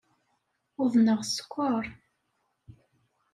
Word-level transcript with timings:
Uḍneɣ 0.83 1.19
sskeṛ. 1.25 1.83